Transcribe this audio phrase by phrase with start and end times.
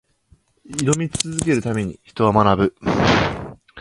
[0.79, 2.75] 挑み続けるために、人は学ぶ。